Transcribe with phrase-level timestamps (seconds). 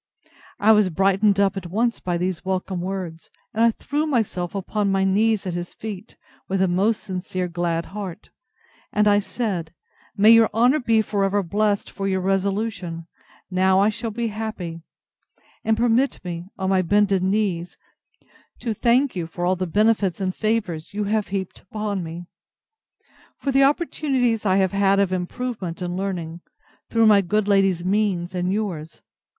[0.59, 4.91] I was brightened up at once with these welcome words, and I threw myself upon
[4.91, 8.31] my knees at his feet, with a most sincere glad heart;
[8.91, 9.75] and I said,
[10.17, 13.05] May your honour be for ever blessed for your resolution!
[13.51, 14.81] Now I shall be happy.
[15.63, 17.77] And permit me, on my bended knees,
[18.57, 22.25] to thank you for all the benefits and favours you have heaped upon me;
[23.37, 26.41] for the opportunities I have had of improvement and learning,
[26.89, 29.03] through my good lady's means, and yours.